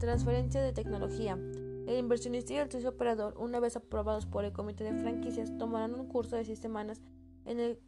[0.00, 1.38] Transferencia de tecnología.
[1.86, 5.92] El inversionista y el socio operador, una vez aprobados por el comité de franquicias, tomarán
[5.92, 7.02] un curso de seis semanas
[7.44, 7.78] en el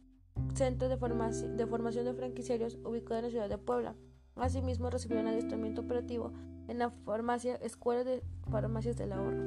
[0.53, 3.95] Centro de, Formación de Franquiciarios ubicado en la ciudad de Puebla.
[4.35, 6.31] Asimismo, recibirán adiestramiento operativo
[6.67, 9.41] en la farmacia Escuela de Farmacias del Ahorro.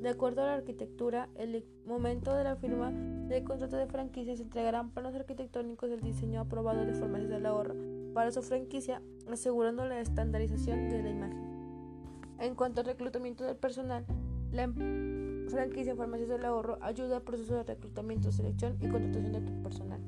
[0.00, 4.44] De acuerdo a la arquitectura, el momento de la firma del contrato de franquicia se
[4.44, 7.74] entregarán planos arquitectónicos del diseño aprobado de Farmacias del Ahorro
[8.12, 11.50] para su franquicia, asegurando la estandarización de la imagen.
[12.38, 14.06] En cuanto al reclutamiento del personal,
[14.50, 19.40] la em-, franquicia Farmacias del Ahorro ayuda al proceso de reclutamiento, selección y contratación de
[19.40, 20.00] tu personal.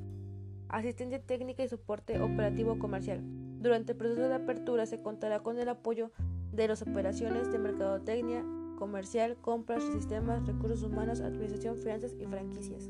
[0.69, 3.21] Asistencia técnica y soporte operativo comercial.
[3.59, 6.11] Durante el proceso de apertura se contará con el apoyo
[6.51, 8.43] de las operaciones de mercadotecnia,
[8.77, 12.89] comercial, compras, sistemas, recursos humanos, administración, finanzas y franquicias.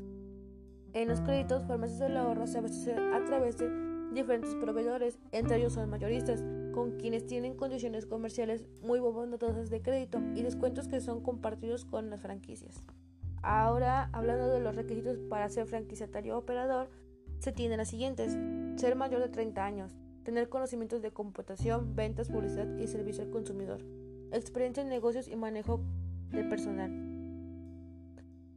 [0.94, 5.72] En los créditos, Farmacias del Ahorro se abastece a través de diferentes proveedores, entre ellos
[5.72, 11.22] son mayoristas, con quienes tienen condiciones comerciales muy bondadosas de crédito y descuentos que son
[11.22, 12.80] compartidos con las franquicias.
[13.42, 16.88] Ahora, hablando de los requisitos para ser franquiciatario operador,
[17.38, 18.38] se tienen las siguientes.
[18.80, 23.84] Ser mayor de 30 años, tener conocimientos de computación, ventas, publicidad y servicio al consumidor,
[24.32, 25.80] experiencia en negocios y manejo
[26.30, 26.90] de personal,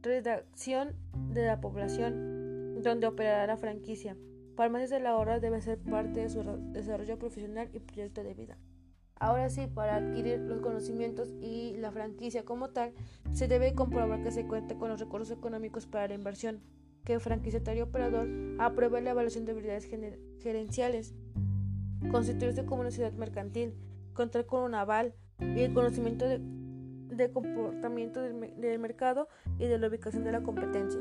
[0.02, 0.94] redacción
[1.32, 4.16] de la población donde operará la franquicia.
[4.58, 6.42] Farmacias de la Hora debe ser parte de su
[6.72, 8.58] desarrollo profesional y proyecto de vida.
[9.14, 12.92] Ahora sí, para adquirir los conocimientos y la franquicia como tal,
[13.32, 16.60] se debe comprobar que se cuenta con los recursos económicos para la inversión,
[17.04, 18.26] que el franquiciatario operador
[18.58, 19.88] apruebe la evaluación de habilidades
[20.42, 21.14] gerenciales,
[22.10, 23.76] constituirse como una ciudad mercantil,
[24.12, 29.86] contar con un aval y el conocimiento de, comportamiento del, del mercado y de la
[29.86, 31.00] ubicación de la competencia.